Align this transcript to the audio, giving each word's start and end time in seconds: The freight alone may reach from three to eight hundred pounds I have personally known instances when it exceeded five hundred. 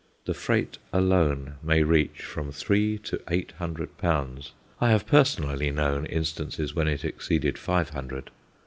The 0.25 0.33
freight 0.33 0.79
alone 0.91 1.57
may 1.61 1.83
reach 1.83 2.23
from 2.23 2.51
three 2.51 2.97
to 3.03 3.21
eight 3.29 3.51
hundred 3.59 3.99
pounds 3.99 4.53
I 4.79 4.89
have 4.89 5.05
personally 5.05 5.69
known 5.69 6.07
instances 6.07 6.73
when 6.73 6.87
it 6.87 7.05
exceeded 7.05 7.59
five 7.59 7.89
hundred. 7.91 8.31